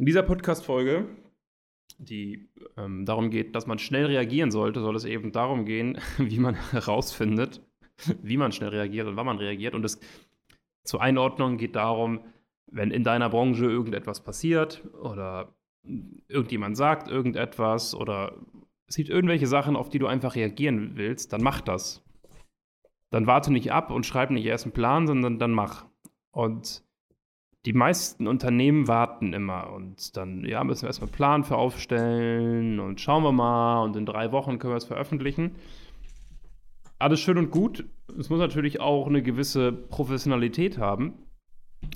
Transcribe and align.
In 0.00 0.06
dieser 0.06 0.22
Podcast-Folge, 0.22 1.14
die 1.98 2.48
ähm, 2.78 3.04
darum 3.04 3.28
geht, 3.28 3.54
dass 3.54 3.66
man 3.66 3.78
schnell 3.78 4.06
reagieren 4.06 4.50
sollte, 4.50 4.80
soll 4.80 4.96
es 4.96 5.04
eben 5.04 5.30
darum 5.30 5.66
gehen, 5.66 5.98
wie 6.16 6.38
man 6.38 6.54
herausfindet, 6.70 7.60
wie 8.22 8.38
man 8.38 8.50
schnell 8.50 8.70
reagiert 8.70 9.06
und 9.06 9.16
wann 9.16 9.26
man 9.26 9.36
reagiert. 9.36 9.74
Und 9.74 9.84
es 9.84 10.00
zur 10.84 11.02
Einordnung 11.02 11.58
geht 11.58 11.76
darum, 11.76 12.20
wenn 12.72 12.92
in 12.92 13.04
deiner 13.04 13.28
Branche 13.28 13.66
irgendetwas 13.66 14.24
passiert 14.24 14.82
oder 15.02 15.54
irgendjemand 16.28 16.78
sagt 16.78 17.10
irgendetwas 17.10 17.94
oder 17.94 18.38
es 18.86 18.96
gibt 18.96 19.10
irgendwelche 19.10 19.48
Sachen, 19.48 19.76
auf 19.76 19.90
die 19.90 19.98
du 19.98 20.06
einfach 20.06 20.34
reagieren 20.34 20.92
willst, 20.94 21.34
dann 21.34 21.42
mach 21.42 21.60
das. 21.60 22.02
Dann 23.10 23.26
warte 23.26 23.52
nicht 23.52 23.70
ab 23.70 23.90
und 23.90 24.06
schreib 24.06 24.30
nicht 24.30 24.46
erst 24.46 24.64
einen 24.64 24.72
Plan, 24.72 25.06
sondern 25.06 25.38
dann 25.38 25.50
mach. 25.50 25.84
Und 26.30 26.88
die 27.66 27.72
meisten 27.74 28.26
Unternehmen 28.26 28.88
warten 28.88 29.32
immer 29.34 29.72
und 29.72 30.16
dann, 30.16 30.44
ja, 30.44 30.64
müssen 30.64 30.82
wir 30.82 30.88
erstmal 30.88 31.08
einen 31.08 31.16
Plan 31.16 31.44
für 31.44 31.56
aufstellen 31.56 32.80
und 32.80 33.00
schauen 33.00 33.22
wir 33.22 33.32
mal 33.32 33.82
und 33.82 33.96
in 33.96 34.06
drei 34.06 34.32
Wochen 34.32 34.58
können 34.58 34.72
wir 34.72 34.78
es 34.78 34.84
veröffentlichen. 34.84 35.56
Alles 36.98 37.20
schön 37.20 37.38
und 37.38 37.50
gut. 37.50 37.84
Es 38.18 38.30
muss 38.30 38.38
natürlich 38.38 38.80
auch 38.80 39.06
eine 39.06 39.22
gewisse 39.22 39.72
Professionalität 39.72 40.78
haben. 40.78 41.14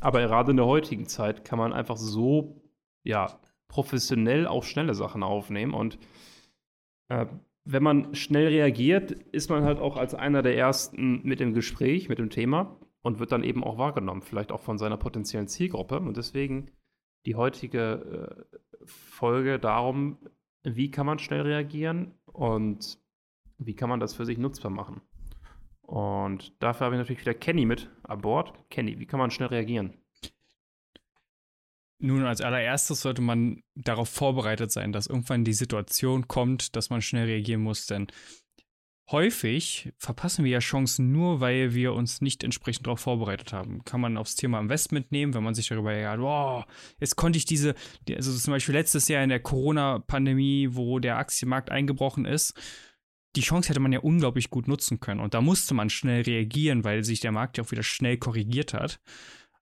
Aber 0.00 0.20
gerade 0.20 0.50
in 0.50 0.56
der 0.56 0.66
heutigen 0.66 1.06
Zeit 1.06 1.44
kann 1.44 1.58
man 1.58 1.72
einfach 1.72 1.96
so, 1.96 2.62
ja, 3.02 3.38
professionell 3.68 4.46
auch 4.46 4.64
schnelle 4.64 4.94
Sachen 4.94 5.22
aufnehmen 5.22 5.74
und 5.74 5.98
äh, 7.08 7.26
wenn 7.66 7.82
man 7.82 8.14
schnell 8.14 8.48
reagiert, 8.48 9.10
ist 9.10 9.48
man 9.48 9.64
halt 9.64 9.78
auch 9.78 9.96
als 9.96 10.14
einer 10.14 10.42
der 10.42 10.56
Ersten 10.56 11.22
mit 11.22 11.40
dem 11.40 11.54
Gespräch, 11.54 12.10
mit 12.10 12.18
dem 12.18 12.28
Thema 12.28 12.76
und 13.04 13.18
wird 13.18 13.32
dann 13.32 13.44
eben 13.44 13.62
auch 13.62 13.76
wahrgenommen, 13.76 14.22
vielleicht 14.22 14.50
auch 14.50 14.62
von 14.62 14.78
seiner 14.78 14.96
potenziellen 14.96 15.46
Zielgruppe. 15.46 16.00
Und 16.00 16.16
deswegen 16.16 16.70
die 17.26 17.34
heutige 17.34 18.46
äh, 18.50 18.56
Folge 18.86 19.58
darum, 19.58 20.18
wie 20.62 20.90
kann 20.90 21.04
man 21.04 21.18
schnell 21.18 21.42
reagieren 21.42 22.14
und 22.24 22.98
wie 23.58 23.76
kann 23.76 23.90
man 23.90 24.00
das 24.00 24.14
für 24.14 24.24
sich 24.24 24.38
nutzbar 24.38 24.70
machen. 24.70 25.02
Und 25.82 26.54
dafür 26.62 26.86
habe 26.86 26.96
ich 26.96 26.98
natürlich 26.98 27.20
wieder 27.20 27.34
Kenny 27.34 27.66
mit 27.66 27.90
an 28.04 28.22
Bord. 28.22 28.54
Kenny, 28.70 28.98
wie 28.98 29.06
kann 29.06 29.20
man 29.20 29.30
schnell 29.30 29.48
reagieren? 29.48 29.98
Nun, 31.98 32.24
als 32.24 32.40
allererstes 32.40 33.02
sollte 33.02 33.20
man 33.20 33.62
darauf 33.74 34.08
vorbereitet 34.08 34.72
sein, 34.72 34.92
dass 34.92 35.08
irgendwann 35.08 35.44
die 35.44 35.52
Situation 35.52 36.26
kommt, 36.26 36.74
dass 36.74 36.88
man 36.88 37.02
schnell 37.02 37.26
reagieren 37.26 37.60
muss, 37.60 37.86
denn 37.86 38.06
häufig 39.10 39.92
verpassen 39.98 40.44
wir 40.44 40.52
ja 40.52 40.58
Chancen 40.60 41.12
nur, 41.12 41.40
weil 41.40 41.74
wir 41.74 41.92
uns 41.92 42.20
nicht 42.20 42.42
entsprechend 42.42 42.86
darauf 42.86 43.00
vorbereitet 43.00 43.52
haben. 43.52 43.84
Kann 43.84 44.00
man 44.00 44.16
aufs 44.16 44.36
Thema 44.36 44.60
Investment 44.60 45.12
nehmen, 45.12 45.34
wenn 45.34 45.42
man 45.42 45.54
sich 45.54 45.68
darüber 45.68 45.94
ja, 45.94 46.18
wow, 46.18 46.64
jetzt 46.98 47.16
konnte 47.16 47.36
ich 47.36 47.44
diese, 47.44 47.74
also 48.08 48.36
zum 48.36 48.52
Beispiel 48.52 48.74
letztes 48.74 49.08
Jahr 49.08 49.22
in 49.22 49.28
der 49.28 49.40
Corona-Pandemie, 49.40 50.70
wo 50.72 50.98
der 50.98 51.18
Aktienmarkt 51.18 51.70
eingebrochen 51.70 52.24
ist, 52.24 52.54
die 53.36 53.42
Chance 53.42 53.68
hätte 53.68 53.80
man 53.80 53.92
ja 53.92 54.00
unglaublich 54.00 54.48
gut 54.48 54.68
nutzen 54.68 55.00
können. 55.00 55.20
Und 55.20 55.34
da 55.34 55.40
musste 55.40 55.74
man 55.74 55.90
schnell 55.90 56.22
reagieren, 56.22 56.84
weil 56.84 57.04
sich 57.04 57.20
der 57.20 57.32
Markt 57.32 57.58
ja 57.58 57.64
auch 57.64 57.70
wieder 57.72 57.82
schnell 57.82 58.16
korrigiert 58.16 58.74
hat. 58.74 59.00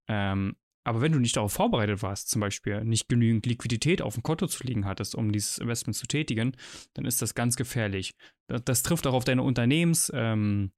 Ähm, 0.09 0.57
aber 0.85 1.01
wenn 1.01 1.13
du 1.13 1.19
nicht 1.19 1.37
darauf 1.37 1.53
vorbereitet 1.53 2.03
warst, 2.03 2.29
zum 2.31 2.41
Beispiel 2.41 2.85
nicht 2.85 3.09
genügend 3.09 3.47
Liquidität 3.47 4.03
auf 4.03 4.15
dem 4.15 4.23
Konto 4.23 4.47
zu 4.47 4.65
liegen 4.65 4.85
hattest, 4.85 5.15
um 5.15 5.31
dieses 5.33 5.59
Investment 5.59 5.97
zu 5.97 6.07
tätigen, 6.07 6.57
dann 6.95 7.05
ist 7.05 7.23
das 7.23 7.35
ganz 7.35 7.57
gefährlich. 7.57 8.15
Das, 8.49 8.65
das 8.65 8.83
trifft 8.83 9.07
auch 9.07 9.15
auf 9.15 9.25
deine 9.25 9.43
Unternehmensentscheidungen 9.43 10.73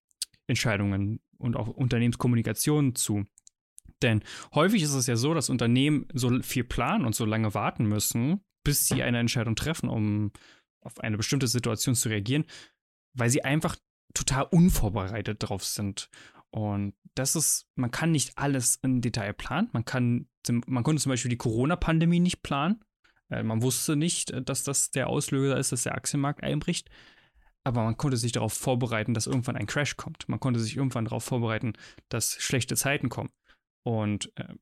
ähm, 1.02 1.20
und 1.38 1.56
auch 1.56 1.68
Unternehmenskommunikation 1.68 2.94
zu. 2.94 3.24
Denn 4.02 4.22
häufig 4.54 4.82
ist 4.82 4.92
es 4.94 5.06
ja 5.06 5.16
so, 5.16 5.32
dass 5.32 5.48
Unternehmen 5.48 6.06
so 6.12 6.42
viel 6.42 6.64
planen 6.64 7.06
und 7.06 7.14
so 7.14 7.24
lange 7.24 7.54
warten 7.54 7.86
müssen, 7.86 8.44
bis 8.62 8.86
sie 8.86 9.02
eine 9.02 9.18
Entscheidung 9.18 9.56
treffen, 9.56 9.88
um 9.88 10.32
auf 10.82 11.00
eine 11.00 11.16
bestimmte 11.16 11.46
Situation 11.46 11.94
zu 11.94 12.10
reagieren, 12.10 12.44
weil 13.14 13.30
sie 13.30 13.44
einfach 13.44 13.76
total 14.12 14.46
unvorbereitet 14.50 15.38
drauf 15.40 15.64
sind. 15.64 16.10
Und 16.54 16.94
das 17.16 17.34
ist, 17.34 17.66
man 17.74 17.90
kann 17.90 18.12
nicht 18.12 18.38
alles 18.38 18.78
im 18.80 19.00
Detail 19.00 19.32
planen. 19.32 19.70
Man 19.72 19.84
kann, 19.84 20.28
man 20.66 20.84
konnte 20.84 21.02
zum 21.02 21.10
Beispiel 21.10 21.28
die 21.28 21.36
Corona-Pandemie 21.36 22.20
nicht 22.20 22.44
planen. 22.44 22.80
Äh, 23.28 23.42
man 23.42 23.60
wusste 23.60 23.96
nicht, 23.96 24.30
äh, 24.30 24.40
dass 24.40 24.62
das 24.62 24.92
der 24.92 25.08
Auslöser 25.08 25.58
ist, 25.58 25.72
dass 25.72 25.82
der 25.82 25.96
Aktienmarkt 25.96 26.44
einbricht. 26.44 26.90
Aber 27.64 27.82
man 27.82 27.96
konnte 27.96 28.16
sich 28.16 28.30
darauf 28.30 28.52
vorbereiten, 28.52 29.14
dass 29.14 29.26
irgendwann 29.26 29.56
ein 29.56 29.66
Crash 29.66 29.96
kommt. 29.96 30.28
Man 30.28 30.38
konnte 30.38 30.60
sich 30.60 30.76
irgendwann 30.76 31.06
darauf 31.06 31.24
vorbereiten, 31.24 31.72
dass 32.08 32.34
schlechte 32.34 32.76
Zeiten 32.76 33.08
kommen. 33.08 33.30
Und 33.82 34.30
äh, 34.36 34.54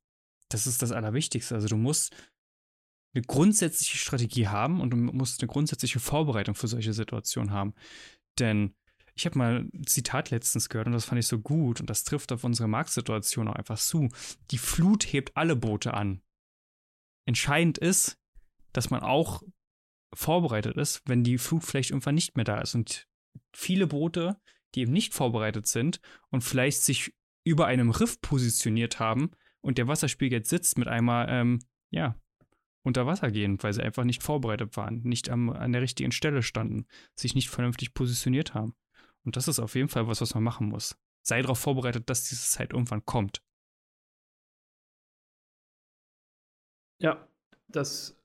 das 0.48 0.66
ist 0.66 0.80
das 0.80 0.92
Allerwichtigste. 0.92 1.54
Also 1.54 1.68
du 1.68 1.76
musst 1.76 2.16
eine 3.14 3.22
grundsätzliche 3.22 3.98
Strategie 3.98 4.48
haben 4.48 4.80
und 4.80 4.90
du 4.90 4.96
musst 4.96 5.42
eine 5.42 5.48
grundsätzliche 5.48 6.00
Vorbereitung 6.00 6.54
für 6.54 6.68
solche 6.68 6.94
Situationen 6.94 7.50
haben. 7.50 7.74
Denn 8.38 8.74
ich 9.22 9.26
habe 9.26 9.38
mal 9.38 9.68
ein 9.72 9.86
Zitat 9.86 10.30
letztens 10.30 10.68
gehört 10.68 10.88
und 10.88 10.94
das 10.94 11.04
fand 11.04 11.20
ich 11.20 11.28
so 11.28 11.38
gut 11.38 11.80
und 11.80 11.88
das 11.88 12.02
trifft 12.02 12.32
auf 12.32 12.42
unsere 12.42 12.68
Marktsituation 12.68 13.46
auch 13.46 13.54
einfach 13.54 13.78
zu. 13.78 14.08
Die 14.50 14.58
Flut 14.58 15.04
hebt 15.04 15.36
alle 15.36 15.54
Boote 15.54 15.94
an. 15.94 16.22
Entscheidend 17.24 17.78
ist, 17.78 18.18
dass 18.72 18.90
man 18.90 19.00
auch 19.00 19.42
vorbereitet 20.12 20.76
ist, 20.76 21.02
wenn 21.06 21.22
die 21.22 21.38
Flut 21.38 21.62
vielleicht 21.62 21.90
irgendwann 21.90 22.16
nicht 22.16 22.34
mehr 22.34 22.44
da 22.44 22.60
ist. 22.60 22.74
Und 22.74 23.06
viele 23.54 23.86
Boote, 23.86 24.40
die 24.74 24.80
eben 24.80 24.92
nicht 24.92 25.14
vorbereitet 25.14 25.68
sind 25.68 26.00
und 26.30 26.42
vielleicht 26.42 26.82
sich 26.82 27.14
über 27.44 27.66
einem 27.66 27.90
Riff 27.90 28.20
positioniert 28.20 28.98
haben 28.98 29.30
und 29.60 29.78
der 29.78 29.86
Wasserspiegel 29.86 30.40
jetzt 30.40 30.50
sitzt, 30.50 30.78
mit 30.78 30.88
einmal, 30.88 31.28
ähm, 31.30 31.60
ja, 31.90 32.18
unter 32.84 33.06
Wasser 33.06 33.30
gehen, 33.30 33.62
weil 33.62 33.72
sie 33.72 33.84
einfach 33.84 34.02
nicht 34.02 34.24
vorbereitet 34.24 34.76
waren, 34.76 35.02
nicht 35.02 35.30
am, 35.30 35.50
an 35.50 35.70
der 35.70 35.82
richtigen 35.82 36.10
Stelle 36.10 36.42
standen, 36.42 36.86
sich 37.14 37.36
nicht 37.36 37.48
vernünftig 37.48 37.94
positioniert 37.94 38.54
haben. 38.54 38.74
Und 39.24 39.36
das 39.36 39.48
ist 39.48 39.58
auf 39.58 39.74
jeden 39.74 39.88
Fall 39.88 40.06
was, 40.06 40.20
was 40.20 40.34
man 40.34 40.42
machen 40.42 40.68
muss. 40.68 40.96
Sei 41.22 41.40
darauf 41.42 41.58
vorbereitet, 41.58 42.10
dass 42.10 42.24
diese 42.24 42.42
Zeit 42.42 42.72
irgendwann 42.72 43.04
kommt. 43.04 43.42
Ja, 46.98 47.26
das, 47.68 48.22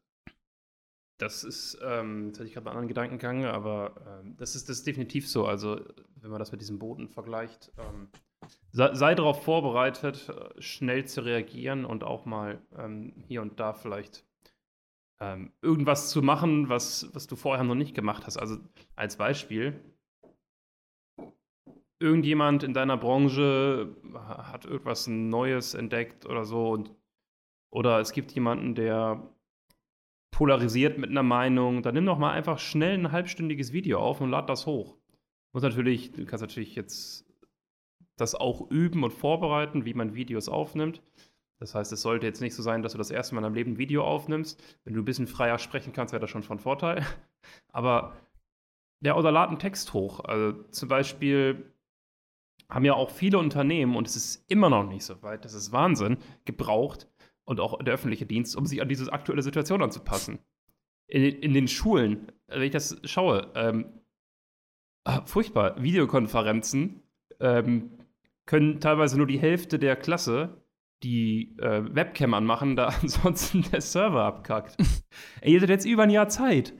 das 1.17 1.43
ist, 1.43 1.79
ähm, 1.83 2.27
jetzt 2.27 2.39
hatte 2.39 2.47
ich 2.47 2.53
gerade 2.53 2.67
einen 2.67 2.77
anderen 2.77 2.87
Gedankengang, 2.87 3.45
aber 3.45 4.21
ähm, 4.23 4.37
das, 4.37 4.55
ist, 4.55 4.69
das 4.69 4.79
ist 4.79 4.87
definitiv 4.87 5.27
so. 5.27 5.47
Also, 5.47 5.83
wenn 6.15 6.29
man 6.29 6.39
das 6.39 6.51
mit 6.51 6.61
diesen 6.61 6.77
Booten 6.79 7.09
vergleicht, 7.09 7.71
ähm, 7.77 8.09
sei, 8.71 8.93
sei 8.93 9.15
darauf 9.15 9.43
vorbereitet, 9.43 10.29
äh, 10.29 10.61
schnell 10.61 11.05
zu 11.05 11.21
reagieren 11.21 11.85
und 11.85 12.03
auch 12.03 12.25
mal 12.25 12.61
ähm, 12.77 13.13
hier 13.27 13.41
und 13.41 13.59
da 13.59 13.73
vielleicht 13.73 14.25
ähm, 15.19 15.51
irgendwas 15.61 16.09
zu 16.09 16.21
machen, 16.21 16.69
was, 16.69 17.09
was 17.13 17.25
du 17.27 17.35
vorher 17.35 17.63
noch 17.63 17.75
nicht 17.75 17.95
gemacht 17.95 18.27
hast. 18.27 18.37
Also 18.37 18.57
als 18.95 19.17
Beispiel, 19.17 19.79
irgendjemand 21.99 22.63
in 22.63 22.73
deiner 22.73 22.97
Branche 22.97 23.95
hat 24.13 24.65
irgendwas 24.65 25.07
Neues 25.07 25.73
entdeckt 25.73 26.25
oder 26.25 26.45
so 26.45 26.69
und 26.69 26.91
oder 27.69 27.99
es 27.99 28.13
gibt 28.13 28.31
jemanden, 28.31 28.75
der 28.75 29.29
polarisiert 30.31 30.97
mit 30.97 31.09
einer 31.09 31.23
Meinung, 31.23 31.81
dann 31.81 31.95
nimm 31.95 32.05
doch 32.05 32.17
mal 32.17 32.31
einfach 32.31 32.59
schnell 32.59 32.93
ein 32.93 33.11
halbstündiges 33.11 33.73
Video 33.73 33.99
auf 33.99 34.21
und 34.21 34.29
lad 34.29 34.49
das 34.49 34.65
hoch. 34.65 34.97
Muss 35.53 35.63
natürlich, 35.63 36.11
du 36.11 36.25
kannst 36.25 36.43
natürlich 36.43 36.75
jetzt 36.75 37.25
das 38.17 38.35
auch 38.35 38.69
üben 38.69 39.03
und 39.03 39.11
vorbereiten, 39.11 39.85
wie 39.85 39.93
man 39.93 40.15
Videos 40.15 40.49
aufnimmt. 40.49 41.01
Das 41.59 41.73
heißt, 41.73 41.91
es 41.91 42.01
sollte 42.01 42.27
jetzt 42.27 42.41
nicht 42.41 42.53
so 42.53 42.61
sein, 42.61 42.83
dass 42.83 42.91
du 42.91 42.97
das 42.97 43.09
erste 43.09 43.33
Mal 43.33 43.39
in 43.39 43.43
deinem 43.43 43.55
Leben 43.55 43.71
ein 43.73 43.77
Video 43.77 44.03
aufnimmst. 44.03 44.61
Wenn 44.83 44.93
du 44.93 45.01
ein 45.01 45.05
bisschen 45.05 45.27
freier 45.27 45.57
sprechen 45.57 45.93
kannst, 45.93 46.13
wäre 46.13 46.21
das 46.21 46.29
schon 46.29 46.43
von 46.43 46.59
Vorteil. 46.59 47.03
Aber 47.71 48.15
ja, 49.01 49.15
oder 49.15 49.31
lad 49.31 49.49
einen 49.49 49.59
Text 49.59 49.93
hoch. 49.93 50.19
Also 50.19 50.63
zum 50.69 50.89
Beispiel 50.89 51.71
haben 52.69 52.85
ja 52.85 52.93
auch 52.93 53.09
viele 53.09 53.37
Unternehmen, 53.37 53.95
und 53.95 54.07
es 54.07 54.15
ist 54.15 54.51
immer 54.51 54.69
noch 54.69 54.83
nicht 54.83 55.05
so 55.05 55.21
weit, 55.21 55.45
das 55.45 55.53
ist 55.53 55.71
Wahnsinn, 55.71 56.17
gebraucht 56.45 57.07
und 57.45 57.59
auch 57.59 57.81
der 57.81 57.93
öffentliche 57.93 58.25
Dienst, 58.25 58.55
um 58.55 58.65
sich 58.65 58.81
an 58.81 58.89
diese 58.89 59.11
aktuelle 59.11 59.41
Situation 59.41 59.81
anzupassen. 59.81 60.39
In, 61.07 61.23
in 61.23 61.53
den 61.53 61.67
Schulen, 61.67 62.31
wenn 62.47 62.61
ich 62.63 62.71
das 62.71 62.99
schaue, 63.05 63.51
ähm, 63.55 63.85
ah, 65.05 65.21
furchtbar, 65.25 65.81
Videokonferenzen 65.81 67.01
ähm, 67.39 67.91
können 68.45 68.81
teilweise 68.81 69.17
nur 69.17 69.27
die 69.27 69.39
Hälfte 69.39 69.79
der 69.79 69.95
Klasse 69.95 70.61
die 71.03 71.55
äh, 71.59 71.83
Webcam 71.93 72.33
anmachen, 72.33 72.75
da 72.75 72.87
ansonsten 73.01 73.63
der 73.71 73.81
Server 73.81 74.23
abkackt. 74.23 74.77
Ey, 75.41 75.53
ihr 75.53 75.57
hattet 75.59 75.69
jetzt 75.69 75.85
über 75.85 76.03
ein 76.03 76.09
Jahr 76.09 76.29
Zeit. 76.29 76.73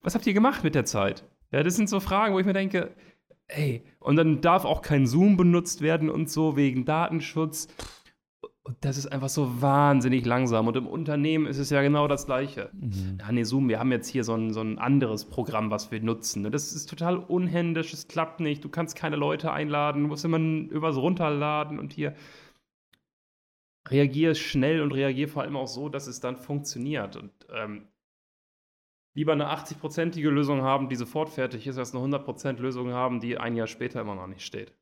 Was 0.00 0.14
habt 0.14 0.26
ihr 0.26 0.34
gemacht 0.34 0.64
mit 0.64 0.74
der 0.74 0.84
Zeit? 0.84 1.24
Ja, 1.50 1.62
das 1.62 1.76
sind 1.76 1.88
so 1.88 2.00
Fragen, 2.00 2.34
wo 2.34 2.38
ich 2.38 2.46
mir 2.46 2.52
denke, 2.52 2.94
ey, 3.48 3.84
und 4.00 4.16
dann 4.16 4.40
darf 4.40 4.64
auch 4.64 4.82
kein 4.82 5.06
Zoom 5.06 5.36
benutzt 5.36 5.80
werden 5.80 6.10
und 6.10 6.30
so 6.30 6.56
wegen 6.56 6.84
Datenschutz. 6.84 7.68
Und 8.66 8.76
das 8.80 8.96
ist 8.96 9.06
einfach 9.06 9.28
so 9.28 9.60
wahnsinnig 9.60 10.24
langsam. 10.24 10.66
Und 10.68 10.76
im 10.76 10.86
Unternehmen 10.86 11.46
ist 11.46 11.58
es 11.58 11.68
ja 11.68 11.82
genau 11.82 12.08
das 12.08 12.24
Gleiche. 12.26 12.70
Mhm. 12.72 13.18
Ja, 13.20 13.30
nee, 13.30 13.42
Zoom, 13.44 13.68
wir 13.68 13.78
haben 13.78 13.92
jetzt 13.92 14.08
hier 14.08 14.24
so 14.24 14.34
ein, 14.34 14.54
so 14.54 14.62
ein 14.62 14.78
anderes 14.78 15.26
Programm, 15.26 15.70
was 15.70 15.90
wir 15.90 16.00
nutzen. 16.00 16.42
Ne? 16.42 16.50
Das 16.50 16.72
ist 16.72 16.88
total 16.88 17.18
unhändisch, 17.18 17.92
es 17.92 18.08
klappt 18.08 18.40
nicht. 18.40 18.64
Du 18.64 18.70
kannst 18.70 18.96
keine 18.96 19.16
Leute 19.16 19.52
einladen, 19.52 20.02
du 20.02 20.08
musst 20.08 20.24
immer 20.24 20.38
übers 20.38 20.96
Runterladen 20.96 21.78
und 21.78 21.92
hier. 21.92 22.14
reagiere 23.88 24.34
schnell 24.34 24.80
und 24.80 24.92
reagiere 24.92 25.28
vor 25.28 25.42
allem 25.42 25.56
auch 25.56 25.68
so, 25.68 25.88
dass 25.90 26.06
es 26.06 26.20
dann 26.20 26.36
funktioniert. 26.36 27.16
Und 27.16 27.32
ähm, 27.54 27.88
lieber 29.14 29.32
eine 29.32 29.46
80-prozentige 29.46 30.28
Lösung 30.28 30.62
haben, 30.62 30.88
die 30.88 30.96
sofort 30.96 31.30
fertig 31.30 31.66
ist, 31.66 31.78
als 31.78 31.94
eine 31.94 32.04
100% 32.04 32.58
Lösung 32.58 32.92
haben, 32.92 33.20
die 33.20 33.38
ein 33.38 33.56
Jahr 33.56 33.66
später 33.66 34.00
immer 34.00 34.14
noch 34.14 34.26
nicht 34.26 34.44
steht. 34.44 34.74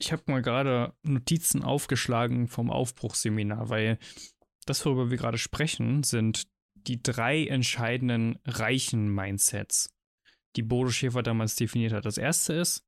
Ich 0.00 0.12
habe 0.12 0.22
mal 0.26 0.42
gerade 0.42 0.94
Notizen 1.02 1.62
aufgeschlagen 1.62 2.46
vom 2.46 2.70
Aufbruchsseminar, 2.70 3.68
weil 3.68 3.98
das, 4.66 4.84
worüber 4.84 5.10
wir 5.10 5.16
gerade 5.16 5.38
sprechen, 5.38 6.02
sind 6.02 6.46
die 6.74 7.02
drei 7.02 7.46
entscheidenden 7.46 8.38
reichen 8.44 9.12
Mindsets, 9.12 9.90
die 10.56 10.62
Bodo 10.62 10.90
Schäfer 10.90 11.22
damals 11.22 11.56
definiert 11.56 11.92
hat. 11.92 12.06
Das 12.06 12.18
erste 12.18 12.54
ist 12.54 12.84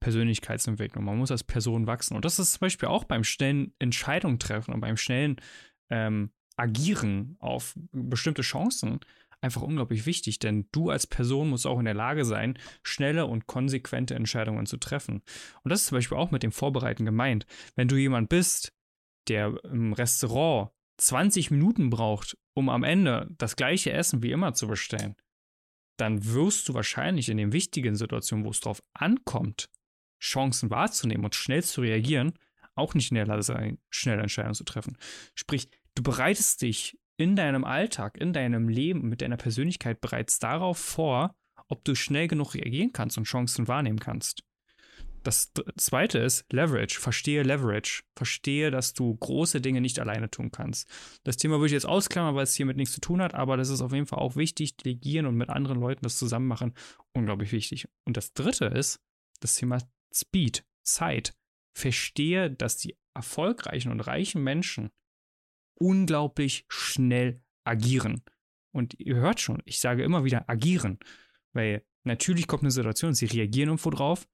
Persönlichkeitsentwicklung. 0.00 1.04
Man 1.04 1.18
muss 1.18 1.30
als 1.30 1.44
Person 1.44 1.86
wachsen. 1.86 2.16
Und 2.16 2.24
das 2.24 2.38
ist 2.38 2.52
zum 2.52 2.60
Beispiel 2.60 2.88
auch 2.88 3.04
beim 3.04 3.24
schnellen 3.24 3.74
Entscheidungen 3.78 4.38
treffen 4.38 4.74
und 4.74 4.80
beim 4.80 4.96
schnellen 4.96 5.36
ähm, 5.90 6.30
Agieren 6.56 7.36
auf 7.38 7.74
bestimmte 7.92 8.42
Chancen 8.42 9.00
einfach 9.40 9.62
unglaublich 9.62 10.06
wichtig, 10.06 10.38
denn 10.38 10.66
du 10.72 10.90
als 10.90 11.06
Person 11.06 11.50
musst 11.50 11.66
auch 11.66 11.78
in 11.78 11.84
der 11.84 11.94
Lage 11.94 12.24
sein, 12.24 12.58
schnelle 12.82 13.26
und 13.26 13.46
konsequente 13.46 14.14
Entscheidungen 14.14 14.66
zu 14.66 14.76
treffen. 14.76 15.22
Und 15.62 15.70
das 15.70 15.82
ist 15.82 15.86
zum 15.88 15.98
Beispiel 15.98 16.18
auch 16.18 16.30
mit 16.30 16.42
dem 16.42 16.52
Vorbereiten 16.52 17.04
gemeint. 17.04 17.46
Wenn 17.74 17.88
du 17.88 17.96
jemand 17.96 18.28
bist, 18.28 18.72
der 19.28 19.58
im 19.64 19.92
Restaurant 19.92 20.70
20 20.98 21.50
Minuten 21.50 21.90
braucht, 21.90 22.36
um 22.54 22.68
am 22.68 22.84
Ende 22.84 23.28
das 23.36 23.56
gleiche 23.56 23.92
Essen 23.92 24.22
wie 24.22 24.32
immer 24.32 24.54
zu 24.54 24.66
bestellen, 24.66 25.16
dann 25.98 26.24
wirst 26.26 26.68
du 26.68 26.74
wahrscheinlich 26.74 27.28
in 27.28 27.36
den 27.36 27.52
wichtigen 27.52 27.96
Situationen, 27.96 28.44
wo 28.44 28.50
es 28.50 28.60
drauf 28.60 28.82
ankommt, 28.94 29.68
Chancen 30.20 30.70
wahrzunehmen 30.70 31.24
und 31.24 31.34
schnell 31.34 31.62
zu 31.62 31.82
reagieren, 31.82 32.34
auch 32.74 32.94
nicht 32.94 33.10
in 33.10 33.16
der 33.16 33.26
Lage 33.26 33.42
sein, 33.42 33.78
schnelle 33.90 34.22
Entscheidungen 34.22 34.54
zu 34.54 34.64
treffen. 34.64 34.96
Sprich, 35.34 35.68
du 35.96 36.02
bereitest 36.02 36.62
dich 36.62 36.96
in 37.16 37.34
deinem 37.34 37.64
Alltag, 37.64 38.18
in 38.18 38.32
deinem 38.32 38.68
Leben, 38.68 39.08
mit 39.08 39.22
deiner 39.22 39.36
Persönlichkeit 39.36 40.00
bereits 40.00 40.38
darauf 40.38 40.78
vor, 40.78 41.34
ob 41.68 41.84
du 41.84 41.96
schnell 41.96 42.28
genug 42.28 42.54
reagieren 42.54 42.92
kannst 42.92 43.18
und 43.18 43.24
Chancen 43.24 43.66
wahrnehmen 43.66 43.98
kannst. 43.98 44.44
Das 45.22 45.52
zweite 45.76 46.18
ist 46.20 46.44
Leverage. 46.52 47.00
Verstehe 47.00 47.42
Leverage. 47.42 48.04
Verstehe, 48.14 48.70
dass 48.70 48.92
du 48.92 49.16
große 49.16 49.60
Dinge 49.60 49.80
nicht 49.80 49.98
alleine 49.98 50.30
tun 50.30 50.52
kannst. 50.52 50.88
Das 51.24 51.36
Thema 51.36 51.56
würde 51.56 51.66
ich 51.66 51.72
jetzt 51.72 51.86
ausklammern, 51.86 52.36
weil 52.36 52.44
es 52.44 52.54
hiermit 52.54 52.76
nichts 52.76 52.94
zu 52.94 53.00
tun 53.00 53.20
hat, 53.20 53.34
aber 53.34 53.56
das 53.56 53.68
ist 53.68 53.80
auf 53.80 53.92
jeden 53.92 54.06
Fall 54.06 54.20
auch 54.20 54.36
wichtig. 54.36 54.76
Delegieren 54.76 55.26
und 55.26 55.34
mit 55.34 55.48
anderen 55.48 55.80
Leuten 55.80 56.04
das 56.04 56.16
zusammen 56.16 56.46
machen, 56.46 56.74
unglaublich 57.12 57.50
wichtig. 57.50 57.88
Und 58.04 58.16
das 58.16 58.34
dritte 58.34 58.66
ist 58.66 59.00
das 59.40 59.56
Thema 59.56 59.78
Speed, 60.14 60.64
Zeit. 60.84 61.34
Verstehe, 61.76 62.48
dass 62.48 62.76
die 62.76 62.96
erfolgreichen 63.12 63.90
und 63.90 64.00
reichen 64.00 64.44
Menschen 64.44 64.90
unglaublich 65.78 66.64
schnell 66.68 67.42
agieren. 67.64 68.22
Und 68.72 68.98
ihr 68.98 69.16
hört 69.16 69.40
schon, 69.40 69.62
ich 69.64 69.80
sage 69.80 70.02
immer 70.04 70.24
wieder 70.24 70.48
agieren, 70.48 70.98
weil 71.52 71.84
natürlich 72.04 72.46
kommt 72.46 72.62
eine 72.62 72.70
Situation, 72.70 73.14
sie 73.14 73.26
reagieren 73.26 73.70
irgendwo 73.70 73.90
drauf, 73.90 74.28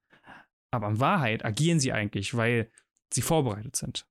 aber 0.73 0.89
in 0.89 1.01
Wahrheit 1.01 1.45
agieren 1.45 1.81
sie 1.81 1.93
eigentlich, 1.93 2.35
weil 2.35 2.71
sie 3.13 3.23
vorbereitet 3.23 3.77
sind. 3.77 4.09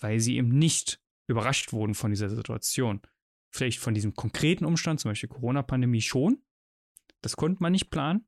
Weil 0.00 0.20
sie 0.20 0.36
eben 0.36 0.48
nicht 0.48 1.00
überrascht 1.28 1.72
wurden 1.72 1.94
von 1.94 2.10
dieser 2.10 2.30
Situation. 2.30 3.00
Vielleicht 3.52 3.78
von 3.78 3.94
diesem 3.94 4.14
konkreten 4.14 4.64
Umstand, 4.64 5.00
zum 5.00 5.10
Beispiel 5.10 5.28
Corona-Pandemie 5.28 6.00
schon. 6.00 6.42
Das 7.22 7.36
konnte 7.36 7.62
man 7.62 7.72
nicht 7.72 7.90
planen. 7.90 8.26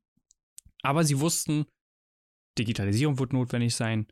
Aber 0.81 1.03
sie 1.03 1.19
wussten, 1.19 1.65
Digitalisierung 2.57 3.19
wird 3.19 3.33
notwendig 3.33 3.75
sein. 3.75 4.07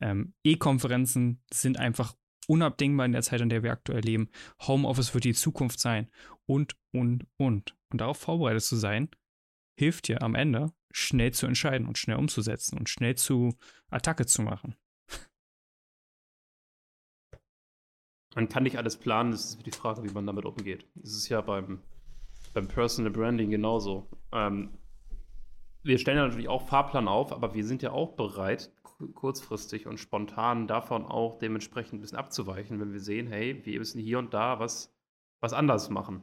Ähm, 0.00 0.34
E-Konferenzen 0.44 1.42
sind 1.52 1.78
einfach 1.78 2.14
unabdingbar 2.46 3.06
in 3.06 3.12
der 3.12 3.22
Zeit, 3.22 3.40
in 3.40 3.48
der 3.48 3.62
wir 3.62 3.72
aktuell 3.72 4.00
leben. 4.00 4.30
Homeoffice 4.66 5.14
wird 5.14 5.24
die 5.24 5.34
Zukunft 5.34 5.80
sein. 5.80 6.10
Und, 6.46 6.76
und, 6.92 7.26
und. 7.36 7.76
Und 7.90 8.00
darauf 8.00 8.18
vorbereitet 8.18 8.62
zu 8.62 8.76
sein, 8.76 9.08
hilft 9.78 10.08
dir 10.08 10.22
am 10.22 10.34
Ende, 10.34 10.72
schnell 10.90 11.32
zu 11.32 11.46
entscheiden 11.46 11.86
und 11.86 11.98
schnell 11.98 12.16
umzusetzen 12.16 12.78
und 12.78 12.88
schnell 12.88 13.16
zu 13.16 13.56
Attacke 13.90 14.26
zu 14.26 14.42
machen. 14.42 14.76
Man 18.34 18.48
kann 18.48 18.62
nicht 18.62 18.78
alles 18.78 18.96
planen, 18.96 19.32
das 19.32 19.44
ist 19.44 19.66
die 19.66 19.70
Frage, 19.72 20.02
wie 20.04 20.12
man 20.12 20.26
damit 20.26 20.46
umgeht. 20.46 20.86
Das 20.94 21.12
ist 21.12 21.28
ja 21.28 21.42
beim, 21.42 21.82
beim 22.54 22.66
Personal 22.66 23.12
Branding 23.12 23.50
genauso. 23.50 24.08
Ähm, 24.32 24.78
wir 25.82 25.98
stellen 25.98 26.16
ja 26.16 26.24
natürlich 26.24 26.48
auch 26.48 26.66
Fahrplan 26.66 27.08
auf, 27.08 27.32
aber 27.32 27.54
wir 27.54 27.64
sind 27.64 27.82
ja 27.82 27.92
auch 27.92 28.14
bereit, 28.14 28.72
kurzfristig 29.08 29.86
und 29.86 29.98
spontan 29.98 30.66
davon 30.66 31.04
auch 31.04 31.38
dementsprechend 31.38 31.94
ein 31.94 32.00
bisschen 32.00 32.18
abzuweichen, 32.18 32.80
wenn 32.80 32.92
wir 32.92 33.00
sehen, 33.00 33.26
hey, 33.26 33.64
wir 33.64 33.78
müssen 33.78 34.00
hier 34.00 34.18
und 34.18 34.34
da 34.34 34.58
was, 34.58 34.94
was 35.40 35.52
anders 35.52 35.90
machen. 35.90 36.22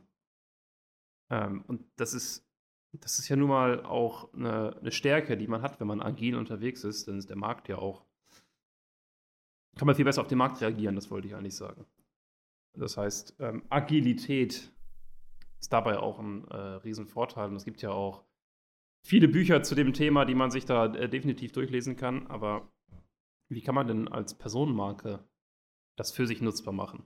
Ähm, 1.29 1.63
und 1.67 1.85
das 1.95 2.13
ist, 2.13 2.47
das 2.91 3.19
ist 3.19 3.29
ja 3.29 3.35
nun 3.35 3.49
mal 3.49 3.83
auch 3.85 4.33
eine, 4.33 4.77
eine, 4.77 4.91
Stärke, 4.91 5.37
die 5.37 5.47
man 5.47 5.61
hat, 5.61 5.79
wenn 5.79 5.87
man 5.87 6.01
agil 6.01 6.35
unterwegs 6.35 6.83
ist, 6.83 7.07
denn 7.07 7.19
ist 7.19 7.29
der 7.29 7.37
Markt 7.37 7.67
ja 7.67 7.77
auch, 7.77 8.05
kann 9.75 9.85
man 9.85 9.95
viel 9.95 10.05
besser 10.05 10.21
auf 10.21 10.27
den 10.27 10.37
Markt 10.37 10.61
reagieren, 10.61 10.95
das 10.95 11.11
wollte 11.11 11.27
ich 11.27 11.35
eigentlich 11.35 11.55
sagen. 11.55 11.85
Das 12.73 12.97
heißt, 12.97 13.35
ähm, 13.39 13.63
Agilität 13.69 14.71
ist 15.59 15.73
dabei 15.73 15.99
auch 15.99 16.19
ein 16.19 16.47
äh, 16.47 16.55
Riesenvorteil 16.55 17.49
und 17.49 17.55
es 17.55 17.65
gibt 17.65 17.81
ja 17.81 17.91
auch 17.91 18.23
viele 19.03 19.27
Bücher 19.27 19.63
zu 19.63 19.75
dem 19.75 19.93
Thema, 19.93 20.25
die 20.25 20.35
man 20.35 20.51
sich 20.51 20.65
da 20.65 20.93
äh, 20.93 21.09
definitiv 21.09 21.51
durchlesen 21.51 21.95
kann. 21.95 22.27
Aber 22.27 22.71
wie 23.49 23.61
kann 23.61 23.75
man 23.75 23.87
denn 23.87 24.07
als 24.07 24.37
Personenmarke 24.37 25.27
das 25.97 26.11
für 26.11 26.27
sich 26.27 26.41
nutzbar 26.41 26.73
machen? 26.73 27.05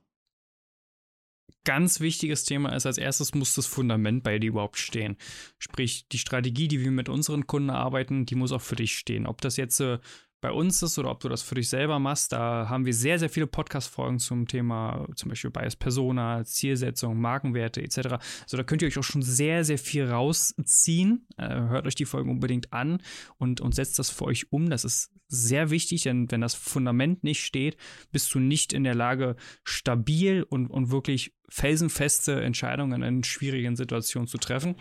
Ganz 1.66 2.02
wichtiges 2.02 2.44
Thema 2.44 2.76
ist, 2.76 2.86
als 2.86 2.98
erstes 2.98 3.34
muss 3.34 3.56
das 3.56 3.68
Fundament 3.68 4.24
bei 4.24 4.38
dir 4.38 4.48
überhaupt 4.48 4.78
stehen. 4.78 5.18
Sprich, 5.60 6.08
die 6.10 6.18
Strategie, 6.18 6.68
die 6.68 6.82
wir 6.82 6.92
mit 6.92 7.08
unseren 7.08 7.48
Kunden 7.48 7.70
arbeiten, 7.70 8.26
die 8.26 8.36
muss 8.36 8.52
auch 8.52 8.62
für 8.62 8.76
dich 8.76 8.98
stehen. 8.98 9.26
Ob 9.26 9.40
das 9.40 9.56
jetzt 9.56 9.80
äh, 9.80 10.00
bei 10.44 10.52
uns 10.52 10.84
ist 10.84 11.00
oder 11.00 11.10
ob 11.10 11.22
du 11.22 11.30
das 11.30 11.42
für 11.42 11.56
dich 11.56 11.70
selber 11.70 12.00
machst. 12.00 12.34
Da 12.34 12.68
haben 12.68 12.86
wir 12.86 12.94
sehr, 12.94 13.18
sehr 13.18 13.30
viele 13.30 13.48
Podcast-Folgen 13.48 14.20
zum 14.20 14.46
Thema 14.46 15.08
zum 15.16 15.30
Beispiel 15.30 15.52
Bias 15.52 15.78
Persona, 15.78 16.44
Zielsetzung, 16.44 17.18
Markenwerte 17.18 17.82
etc. 17.82 18.20
Also 18.42 18.58
da 18.58 18.64
könnt 18.64 18.82
ihr 18.82 18.90
euch 18.90 19.00
auch 19.00 19.06
schon 19.06 19.22
sehr, 19.22 19.64
sehr 19.64 19.78
viel 19.78 20.06
rausziehen. 20.06 21.28
Äh, 21.38 21.48
hört 21.48 21.88
euch 21.88 21.96
die 21.96 22.04
Folgen 22.04 22.30
unbedingt 22.30 22.74
an 22.74 23.02
und, 23.38 23.62
und 23.62 23.74
setzt 23.74 23.98
das 24.00 24.10
für 24.10 24.26
euch 24.26 24.52
um. 24.52 24.70
Das 24.70 24.84
ist 24.84 25.14
sehr 25.30 25.70
wichtig, 25.70 26.04
denn 26.04 26.30
wenn 26.30 26.42
das 26.42 26.56
Fundament 26.56 27.24
nicht 27.24 27.46
steht, 27.46 27.78
bist 28.12 28.34
du 28.36 28.40
nicht 28.40 28.74
in 28.74 28.84
der 28.84 28.96
Lage, 28.96 29.38
stabil 29.64 30.44
und, 30.44 30.68
und 30.68 30.92
wirklich 30.92 31.34
felsenfeste 31.48 32.44
Entscheidungen 32.44 33.02
in 33.02 33.24
schwierigen 33.24 33.78
Situationen 33.78 34.28
zu 34.28 34.38
treffen. 34.38 34.76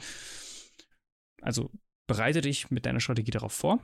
Also 1.40 1.70
bereite 2.08 2.40
dich 2.40 2.68
mit 2.72 2.84
deiner 2.84 3.00
Strategie 3.00 3.30
darauf 3.30 3.52
vor 3.52 3.80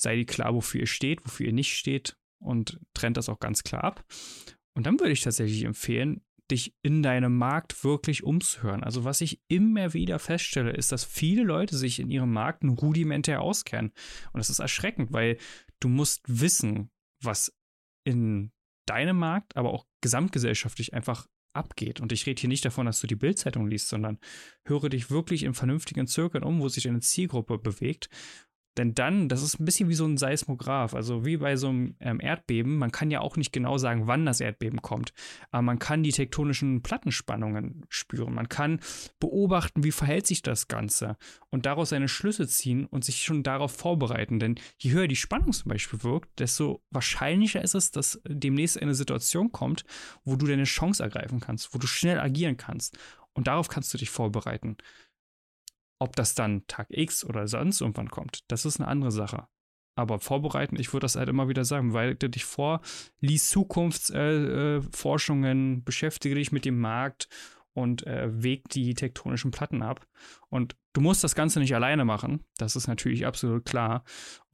sei 0.00 0.16
dir 0.16 0.26
klar, 0.26 0.54
wofür 0.54 0.80
ihr 0.80 0.86
steht, 0.86 1.24
wofür 1.24 1.46
ihr 1.46 1.52
nicht 1.52 1.76
steht 1.76 2.16
und 2.38 2.80
trennt 2.94 3.16
das 3.16 3.28
auch 3.28 3.40
ganz 3.40 3.62
klar 3.62 3.84
ab. 3.84 4.04
Und 4.74 4.86
dann 4.86 5.00
würde 5.00 5.12
ich 5.12 5.22
tatsächlich 5.22 5.64
empfehlen, 5.64 6.22
dich 6.50 6.74
in 6.82 7.02
deinem 7.02 7.36
Markt 7.36 7.82
wirklich 7.82 8.22
umzuhören. 8.22 8.84
Also 8.84 9.04
was 9.04 9.20
ich 9.20 9.40
immer 9.48 9.94
wieder 9.94 10.18
feststelle, 10.18 10.70
ist, 10.70 10.92
dass 10.92 11.04
viele 11.04 11.42
Leute 11.42 11.76
sich 11.76 11.98
in 11.98 12.08
ihrem 12.08 12.32
Markt 12.32 12.62
nur 12.62 12.76
rudimentär 12.76 13.40
auskennen. 13.40 13.92
Und 14.32 14.38
das 14.38 14.50
ist 14.50 14.60
erschreckend, 14.60 15.12
weil 15.12 15.38
du 15.80 15.88
musst 15.88 16.22
wissen, 16.26 16.90
was 17.20 17.52
in 18.04 18.52
deinem 18.86 19.18
Markt, 19.18 19.56
aber 19.56 19.72
auch 19.72 19.86
gesamtgesellschaftlich 20.02 20.94
einfach 20.94 21.26
abgeht. 21.52 22.00
Und 22.00 22.12
ich 22.12 22.26
rede 22.26 22.40
hier 22.40 22.48
nicht 22.48 22.64
davon, 22.64 22.86
dass 22.86 23.00
du 23.00 23.06
die 23.06 23.16
Bildzeitung 23.16 23.66
liest, 23.66 23.88
sondern 23.88 24.18
höre 24.64 24.88
dich 24.88 25.10
wirklich 25.10 25.42
in 25.42 25.54
vernünftigen 25.54 26.06
Zirkeln 26.06 26.44
um, 26.44 26.60
wo 26.60 26.68
sich 26.68 26.84
deine 26.84 27.00
Zielgruppe 27.00 27.58
bewegt 27.58 28.08
denn 28.76 28.94
dann, 28.94 29.28
das 29.28 29.42
ist 29.42 29.58
ein 29.58 29.64
bisschen 29.64 29.88
wie 29.88 29.94
so 29.94 30.04
ein 30.04 30.18
Seismograph, 30.18 30.94
also 30.94 31.24
wie 31.24 31.38
bei 31.38 31.56
so 31.56 31.68
einem 31.68 31.96
ähm, 32.00 32.20
Erdbeben. 32.20 32.76
Man 32.76 32.92
kann 32.92 33.10
ja 33.10 33.20
auch 33.20 33.36
nicht 33.36 33.52
genau 33.52 33.78
sagen, 33.78 34.06
wann 34.06 34.26
das 34.26 34.40
Erdbeben 34.40 34.82
kommt. 34.82 35.12
Aber 35.50 35.62
man 35.62 35.78
kann 35.78 36.02
die 36.02 36.12
tektonischen 36.12 36.82
Plattenspannungen 36.82 37.86
spüren. 37.88 38.34
Man 38.34 38.48
kann 38.48 38.80
beobachten, 39.18 39.82
wie 39.84 39.92
verhält 39.92 40.26
sich 40.26 40.42
das 40.42 40.68
Ganze 40.68 41.16
und 41.50 41.64
daraus 41.64 41.90
seine 41.90 42.08
Schlüsse 42.08 42.46
ziehen 42.46 42.84
und 42.86 43.04
sich 43.04 43.22
schon 43.22 43.42
darauf 43.42 43.72
vorbereiten. 43.72 44.38
Denn 44.38 44.56
je 44.78 44.92
höher 44.92 45.08
die 45.08 45.16
Spannung 45.16 45.52
zum 45.52 45.70
Beispiel 45.70 46.02
wirkt, 46.02 46.38
desto 46.38 46.82
wahrscheinlicher 46.90 47.62
ist 47.62 47.74
es, 47.74 47.90
dass 47.90 48.20
demnächst 48.28 48.80
eine 48.80 48.94
Situation 48.94 49.52
kommt, 49.52 49.84
wo 50.24 50.36
du 50.36 50.46
deine 50.46 50.64
Chance 50.64 51.02
ergreifen 51.02 51.40
kannst, 51.40 51.72
wo 51.74 51.78
du 51.78 51.86
schnell 51.86 52.20
agieren 52.20 52.56
kannst. 52.56 52.98
Und 53.32 53.48
darauf 53.48 53.68
kannst 53.68 53.92
du 53.92 53.98
dich 53.98 54.08
vorbereiten. 54.08 54.78
Ob 55.98 56.14
das 56.16 56.34
dann 56.34 56.66
Tag 56.66 56.88
X 56.90 57.24
oder 57.24 57.48
sonst 57.48 57.80
irgendwann 57.80 58.10
kommt, 58.10 58.40
das 58.48 58.66
ist 58.66 58.78
eine 58.80 58.88
andere 58.88 59.10
Sache. 59.10 59.46
Aber 59.94 60.20
vorbereiten, 60.20 60.76
ich 60.78 60.92
würde 60.92 61.04
das 61.04 61.16
halt 61.16 61.30
immer 61.30 61.48
wieder 61.48 61.64
sagen, 61.64 61.92
bereite 61.92 62.28
dich 62.28 62.44
vor, 62.44 62.82
lies 63.20 63.48
Zukunftsforschungen, 63.48 65.74
äh, 65.74 65.78
äh, 65.78 65.82
beschäftige 65.82 66.34
dich 66.34 66.52
mit 66.52 66.66
dem 66.66 66.78
Markt 66.78 67.30
und 67.72 68.06
äh, 68.06 68.42
weg 68.42 68.68
die 68.70 68.92
tektonischen 68.94 69.52
Platten 69.52 69.80
ab 69.82 70.06
und 70.50 70.76
Du 70.96 71.02
musst 71.02 71.22
das 71.22 71.34
Ganze 71.34 71.60
nicht 71.60 71.74
alleine 71.74 72.06
machen. 72.06 72.42
Das 72.56 72.74
ist 72.74 72.86
natürlich 72.86 73.26
absolut 73.26 73.66
klar. 73.66 74.02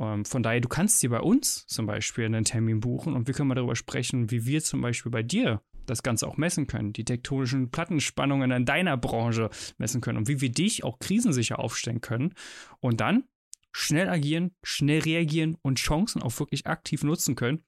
Ähm, 0.01 0.25
von 0.25 0.43
daher, 0.43 0.61
du 0.61 0.67
kannst 0.67 1.01
dir 1.01 1.11
bei 1.11 1.21
uns 1.21 1.69
zum 1.69 1.87
Beispiel 1.87 2.25
einen 2.25 2.43
Termin 2.43 2.81
buchen 2.81 3.15
und 3.15 3.29
wir 3.29 3.35
können 3.35 3.47
mal 3.47 3.55
darüber 3.55 3.77
sprechen, 3.77 4.33
wie 4.33 4.45
wir 4.45 4.61
zum 4.61 4.81
Beispiel 4.81 5.13
bei 5.13 5.23
dir 5.23 5.63
das 5.87 6.03
Ganze 6.03 6.27
auch 6.27 6.37
messen 6.37 6.67
können, 6.67 6.93
die 6.93 7.05
tektonischen 7.05 7.71
Plattenspannungen 7.71 8.51
in 8.51 8.65
deiner 8.65 8.97
Branche 8.97 9.51
messen 9.79 10.01
können 10.01 10.19
und 10.19 10.29
wie 10.29 10.41
wir 10.41 10.51
dich 10.51 10.85
auch 10.85 10.99
krisensicher 10.99 11.59
aufstellen 11.59 12.01
können. 12.01 12.35
Und 12.81 13.01
dann 13.01 13.25
schnell 13.73 14.09
agieren, 14.09 14.55
schnell 14.63 15.01
reagieren 15.01 15.57
und 15.63 15.79
Chancen 15.79 16.23
auch 16.23 16.39
wirklich 16.39 16.67
aktiv 16.67 17.03
nutzen 17.03 17.35
können 17.35 17.65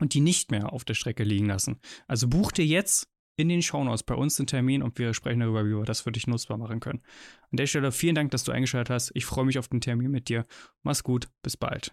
und 0.00 0.14
die 0.14 0.20
nicht 0.20 0.50
mehr 0.50 0.72
auf 0.72 0.84
der 0.84 0.94
Strecke 0.94 1.24
liegen 1.24 1.46
lassen. 1.46 1.78
Also 2.06 2.28
buch 2.28 2.52
dir 2.52 2.66
jetzt 2.66 3.08
in 3.36 3.48
den 3.48 3.62
Shownotes 3.62 4.02
bei 4.02 4.14
uns 4.14 4.38
einen 4.38 4.46
Termin 4.46 4.82
und 4.82 4.98
wir 4.98 5.14
sprechen 5.14 5.40
darüber, 5.40 5.64
wie 5.64 5.76
wir 5.76 5.84
das 5.84 6.02
für 6.02 6.12
dich 6.12 6.26
nutzbar 6.26 6.58
machen 6.58 6.80
können. 6.80 7.02
An 7.50 7.56
der 7.56 7.66
Stelle 7.66 7.92
vielen 7.92 8.14
Dank, 8.14 8.30
dass 8.30 8.44
du 8.44 8.52
eingeschaltet 8.52 8.90
hast. 8.90 9.10
Ich 9.14 9.24
freue 9.24 9.44
mich 9.44 9.58
auf 9.58 9.68
den 9.68 9.80
Termin 9.80 10.10
mit 10.10 10.28
dir. 10.28 10.44
Mach's 10.82 11.02
gut, 11.02 11.28
bis 11.42 11.56
bald. 11.56 11.92